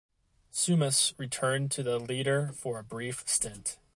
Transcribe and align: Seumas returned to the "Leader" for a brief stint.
Seumas 0.51 1.13
returned 1.19 1.69
to 1.69 1.83
the 1.83 1.99
"Leader" 1.99 2.53
for 2.53 2.79
a 2.79 2.83
brief 2.83 3.21
stint. 3.27 3.77